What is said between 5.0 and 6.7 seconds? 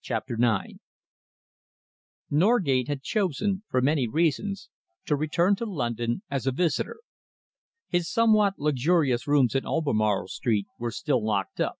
to return to London as a